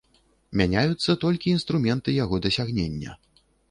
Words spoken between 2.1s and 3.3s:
яго дасягнення.